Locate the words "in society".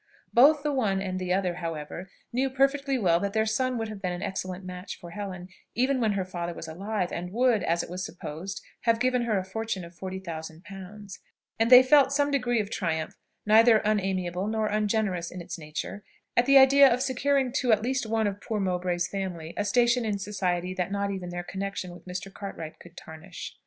20.03-20.73